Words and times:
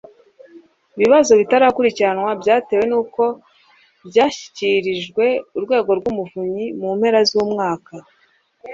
Ibibazo 0.95 1.31
bitarakurikiranwa 1.39 2.31
byatewe 2.41 2.83
n 2.91 2.93
uko 3.01 3.23
byashyikirijwe 4.09 5.25
Urwego 5.57 5.91
rw 5.99 6.05
Umuvunyi 6.11 6.65
mu 6.79 6.89
mpera 6.97 7.19
z 7.29 7.31
umwaka 7.43 7.93